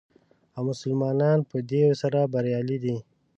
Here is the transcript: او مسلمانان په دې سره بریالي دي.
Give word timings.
او 0.55 0.61
مسلمانان 0.69 1.39
په 1.49 1.57
دې 1.69 1.83
سره 2.01 2.19
بریالي 2.33 2.77
دي. 2.83 2.97